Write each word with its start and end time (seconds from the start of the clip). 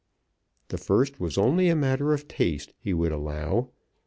The 0.69 0.79
first 0.79 1.19
was 1.19 1.37
only 1.37 1.69
a 1.69 1.75
matter 1.75 2.11
of 2.11 2.27
taste, 2.27 2.73
he 2.79 2.91
would 2.91 3.11
allow. 3.11 3.69